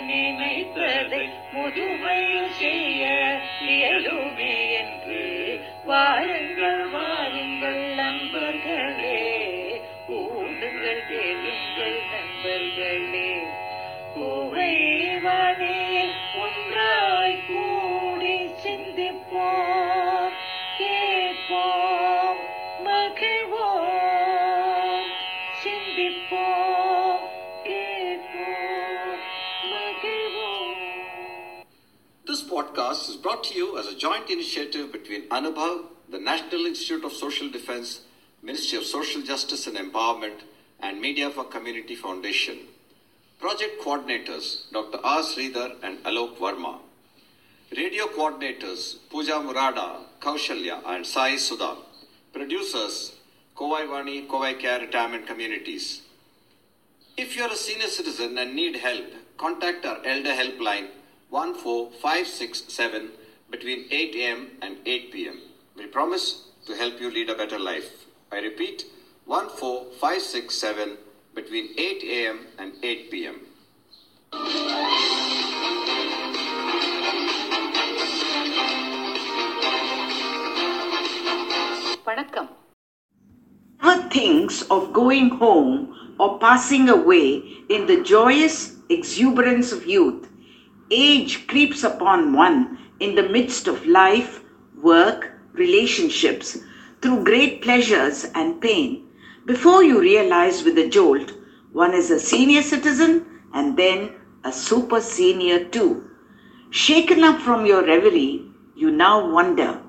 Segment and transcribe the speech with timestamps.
[0.00, 3.02] நினைத்ததை முதுமை செய்ய
[3.68, 5.22] இயலுமே என்று
[5.84, 6.84] வாருங்கள்.
[34.22, 38.02] Joint initiative between Anubhav, the National Institute of Social Defense,
[38.42, 40.42] Ministry of Social Justice and Empowerment,
[40.80, 42.58] and Media for Community Foundation.
[43.40, 44.98] Project coordinators Dr.
[45.02, 45.22] R.
[45.22, 46.78] Sridhar and Alok Verma.
[47.76, 51.76] Radio coordinators Pooja Murada, Kaushalya, and Sai Sudha.
[52.32, 53.12] Producers
[53.56, 56.02] Kovai Vani, Kovai Care Retirement Communities.
[57.16, 60.88] If you are a senior citizen and need help, contact our Elder Helpline
[61.30, 63.10] 14567
[63.51, 64.47] between 8 a.m.
[64.61, 65.41] and 8 p.m.
[65.75, 68.05] We promise to help you lead a better life.
[68.31, 68.85] I repeat
[69.25, 70.97] 14567
[71.33, 72.39] between 8 a.m.
[72.59, 73.39] and 8 p.m.
[82.05, 82.49] வணக்கம்
[83.87, 90.27] never thinks of going home or passing away in the joyous exuberance of youth,
[90.91, 94.40] age creeps upon one in the midst of life,
[94.80, 96.58] work, relationships,
[97.00, 99.08] through great pleasures and pain.
[99.44, 101.32] Before you realize with a jolt,
[101.72, 104.10] one is a senior citizen and then
[104.44, 106.08] a super senior too.
[106.70, 109.80] Shaken up from your reverie, you now wonder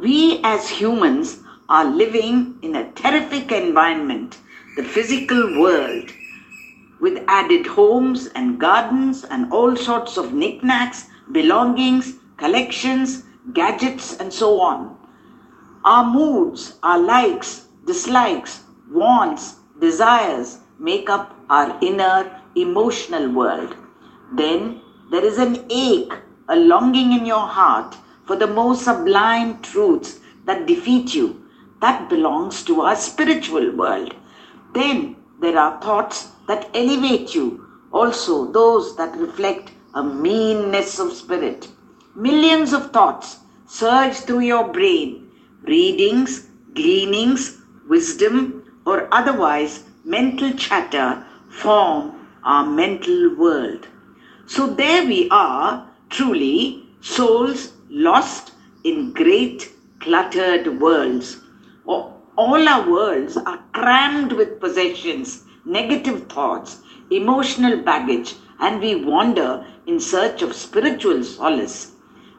[0.00, 1.38] we as humans
[1.68, 4.38] are living in a terrific environment,
[4.76, 6.10] the physical world,
[7.00, 13.22] with added homes and gardens and all sorts of knickknacks, belongings, collections,
[13.52, 14.96] gadgets, and so on.
[15.84, 18.60] Our moods, our likes, dislikes,
[18.90, 23.76] wants, desires make up our inner emotional world.
[24.32, 24.80] Then
[25.12, 26.12] there is an ache,
[26.48, 31.26] a longing in your heart for the most sublime truths that defeat you.
[31.80, 34.14] That belongs to our spiritual world.
[34.74, 41.68] Then there are thoughts that elevate you, also those that reflect a meanness of spirit.
[42.14, 45.30] Millions of thoughts surge through your brain,
[45.62, 47.58] readings, gleanings,
[47.88, 52.12] wisdom, or otherwise mental chatter form
[52.44, 53.86] our mental world.
[54.46, 58.52] So there we are, truly, souls lost
[58.84, 61.38] in great cluttered worlds.
[61.86, 66.80] All our worlds are crammed with possessions, negative thoughts,
[67.10, 71.91] emotional baggage, and we wander in search of spiritual solace.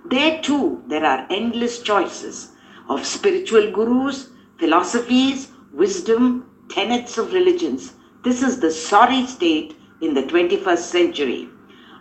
[0.05, 2.51] There too, there are endless choices
[2.89, 7.93] of spiritual gurus, philosophies, wisdom, tenets of religions.
[8.23, 11.49] This is the sorry state in the 21st century.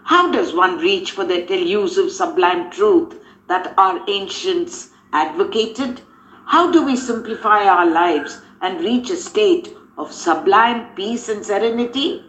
[0.04, 3.14] How does one reach for that elusive sublime truth
[3.46, 6.00] that our ancients advocated?
[6.46, 12.24] How do we simplify our lives and reach a state of sublime peace and serenity?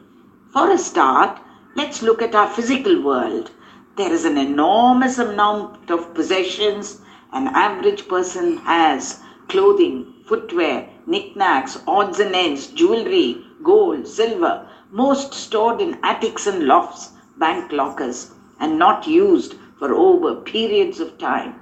[0.51, 1.39] For a start,
[1.75, 3.49] let's look at our physical world.
[3.95, 6.99] There is an enormous amount of possessions
[7.31, 15.79] an average person has clothing, footwear, knickknacks, odds and ends, jewelry, gold, silver, most stored
[15.79, 21.53] in attics and lofts, bank lockers, and not used for over periods of time.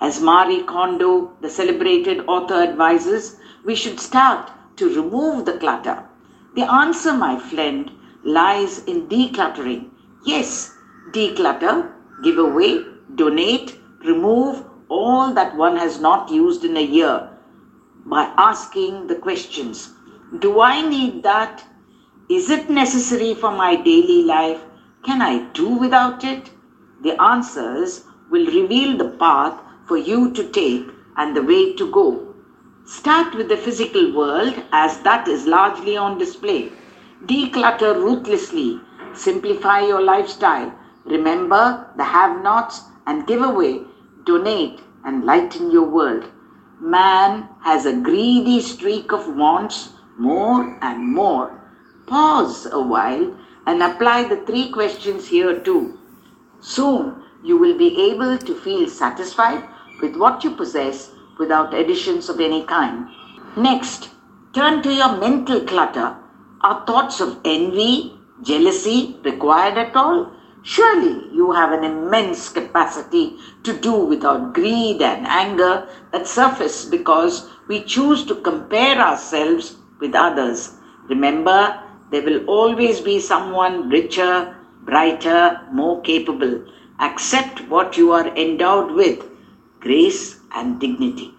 [0.00, 6.02] As Marie Kondo, the celebrated author, advises, we should start to remove the clutter.
[6.54, 7.90] The answer, my friend,
[8.22, 9.90] lies in decluttering.
[10.24, 10.73] Yes,
[11.12, 11.92] declutter,
[12.22, 12.84] give away,
[13.14, 17.30] donate, remove all that one has not used in a year
[18.06, 19.92] by asking the questions
[20.38, 21.64] Do I need that?
[22.28, 24.60] Is it necessary for my daily life?
[25.04, 26.50] Can I do without it?
[27.02, 32.34] The answers will reveal the path for you to take and the way to go.
[32.86, 36.72] Start with the physical world as that is largely on display.
[37.26, 38.80] Declutter ruthlessly.
[39.12, 40.72] Simplify your lifestyle.
[41.04, 43.82] Remember the have nots and give away.
[44.24, 46.24] Donate and lighten your world.
[46.80, 51.60] Man has a greedy streak of wants more and more.
[52.06, 53.36] Pause a while
[53.66, 55.98] and apply the three questions here too.
[56.60, 59.62] Soon you will be able to feel satisfied
[60.00, 63.08] with what you possess without additions of any kind.
[63.56, 64.10] Next,
[64.52, 66.16] turn to your mental clutter.
[66.62, 70.33] Are thoughts of envy, jealousy required at all?
[70.66, 77.50] Surely you have an immense capacity to do without greed and anger that surface because
[77.68, 80.76] we choose to compare ourselves with others.
[81.08, 81.78] Remember,
[82.10, 84.56] there will always be someone richer,
[84.86, 86.64] brighter, more capable.
[86.98, 89.22] Accept what you are endowed with
[89.80, 91.34] grace and dignity.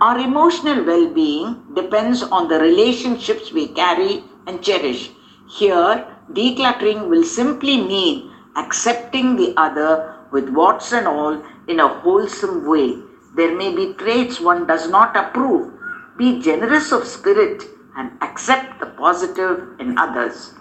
[0.00, 5.10] Our emotional well being depends on the relationships we carry and cherish.
[5.46, 12.66] Here, decluttering will simply mean accepting the other with what's and all in a wholesome
[12.66, 12.98] way.
[13.34, 15.72] There may be traits one does not approve.
[16.16, 17.64] Be generous of spirit
[17.96, 20.54] and accept the positive in others.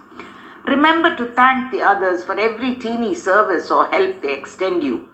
[0.68, 5.08] Remember to thank the others for every teeny service or help they extend you.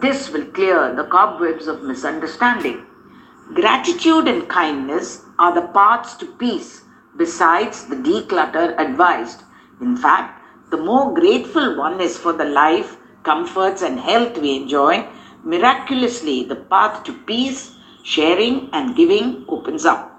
[0.00, 2.84] This will clear the cobwebs of misunderstanding.
[3.54, 6.82] Gratitude and kindness are the paths to peace,
[7.16, 9.44] besides the declutter advised.
[9.80, 15.06] In fact, the more grateful one is for the life, comforts, and health we enjoy,
[15.44, 20.12] miraculously the path to peace, sharing, and giving opens up.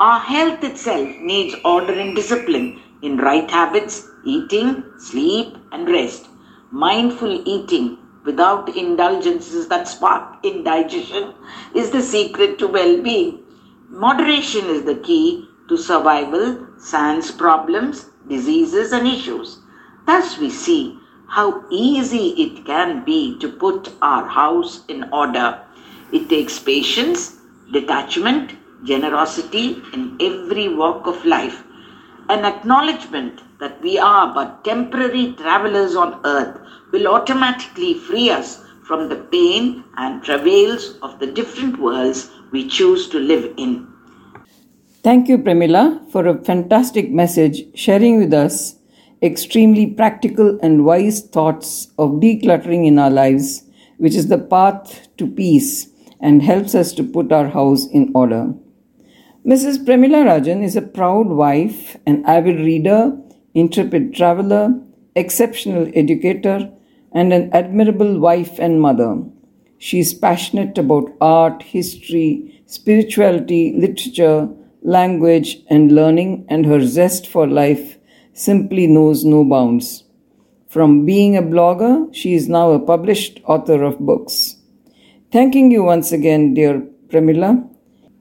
[0.00, 6.28] Our health itself needs order and discipline in right habits, eating, sleep, and rest.
[6.70, 11.34] Mindful eating without indulgences that spark indigestion
[11.74, 13.40] is the secret to well being.
[13.88, 19.58] Moderation is the key to survival, sans problems, diseases, and issues.
[20.08, 25.60] Thus, we see how easy it can be to put our house in order.
[26.12, 27.36] It takes patience,
[27.70, 31.62] detachment, generosity in every walk of life,
[32.30, 36.58] an acknowledgement that we are but temporary travelers on earth
[36.90, 43.10] will automatically free us from the pain and travails of the different worlds we choose
[43.10, 43.86] to live in.
[45.02, 48.77] Thank you, Premila, for a fantastic message sharing with us
[49.22, 53.64] extremely practical and wise thoughts of decluttering in our lives,
[53.96, 55.88] which is the path to peace
[56.20, 58.52] and helps us to put our house in order.
[59.46, 59.84] Mrs.
[59.84, 63.16] Premila Rajan is a proud wife, an avid reader,
[63.54, 64.80] intrepid traveler,
[65.16, 66.70] exceptional educator,
[67.12, 69.22] and an admirable wife and mother.
[69.78, 74.48] She is passionate about art, history, spirituality, literature,
[74.82, 77.97] language, and learning, and her zest for life
[78.37, 80.03] simply knows no bounds.
[80.71, 84.35] From being a blogger, she is now a published author of books.
[85.33, 86.75] Thanking you once again, dear
[87.07, 87.51] Premila.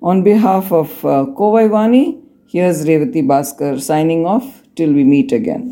[0.03, 2.05] On behalf of uh, Kovai Vani,
[2.47, 4.47] here's Revati Bhaskar signing off
[4.77, 5.63] till we meet again.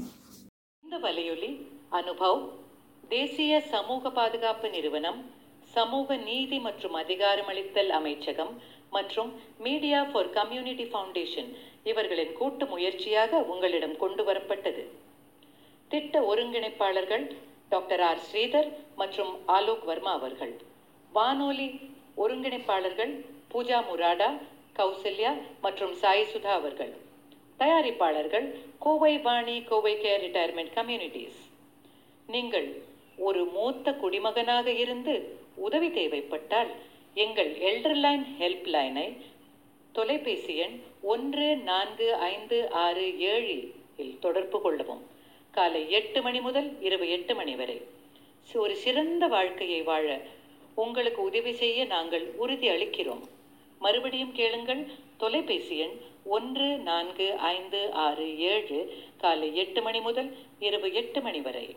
[0.85, 1.51] இந்த வலையொலி
[1.93, 2.41] அனுபவ்
[3.11, 5.21] தேசிய சமூக பாதுகாப்பு நிறுவனம்
[5.75, 8.53] சமூக நீதி மற்றும் அதிகாரமளித்தல் அமைச்சகம்
[8.97, 9.31] மற்றும்
[9.67, 11.51] மீடியா ஃபார் கம்யூனிட்டி ஃபவுண்டேஷன்
[11.90, 14.84] இவர்களின் கூட்டு முயற்சியாக உங்களிடம் கொண்டு வரப்பட்டது.
[15.92, 17.26] திட்ட ஒருங்கிணைப்பாளர்கள்
[17.70, 18.22] டாக்டர் ஆர்.
[18.28, 18.70] ஸ்ரீதர்
[19.02, 20.54] மற்றும் ஆலோக் வர்மா அவர்கள்.
[21.14, 21.68] வானொலி
[22.18, 23.14] ஒருங்கிணைப்பாளர்கள்
[23.52, 24.30] பூஜா முராடா
[24.80, 25.32] கௌசல்யா
[25.66, 26.94] மற்றும் சாய் சுதா அவர்கள்.
[27.60, 28.48] தயாரிப்பாளர்கள்
[28.86, 31.40] Kovai Vani Kovai care retirement communities.
[32.34, 32.68] நீங்கள்
[33.28, 35.14] ஒரு மூத்த குடிமகனாக இருந்து
[35.68, 36.72] உதவி தேவைப்பட்டால்
[37.24, 39.08] எங்கள் எல்டர்லைன் ஹெல்ப் லைனை
[39.96, 40.78] தொலைபேசி எண்
[41.10, 43.58] ஒன்று நான்கு ஐந்து ஆறு ஏழு
[43.96, 45.04] இல் தொடர்பு கொள்ளவும்
[45.54, 47.78] காலை எட்டு மணி முதல் இரவு எட்டு மணி வரை
[48.48, 50.08] சி- ஒரு சிறந்த வாழ்க்கையை வாழ
[50.78, 53.24] உங்களுக்கு உதவி செய்ய நாங்கள் உறுதி அளிக்கிறோம்
[53.82, 54.82] மறுபடியும் கேளுங்கள்
[55.18, 55.96] தொலைபேசி எண்
[56.30, 58.80] ஒன்று நான்கு ஐந்து ஆறு ஏழு
[59.18, 61.68] காலை எட்டு மணி முதல் இரவு எட்டு மணி வரை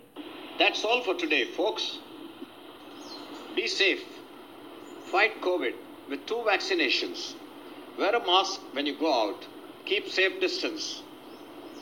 [0.61, 1.85] That's all for today, folks.
[3.57, 4.01] Be safe.
[5.07, 5.75] Fight COVID
[6.09, 7.19] with two vaccinations.
[7.99, 9.45] Wear a mask when you go out.
[9.85, 11.03] Keep safe distance.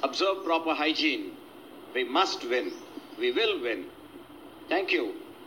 [0.02, 1.32] Observe proper hygiene.
[1.94, 2.72] We must win.
[3.18, 3.84] We will win.
[4.68, 5.14] Thank you.